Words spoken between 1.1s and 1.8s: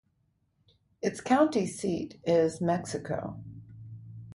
county